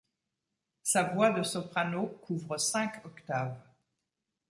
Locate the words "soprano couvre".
1.43-2.57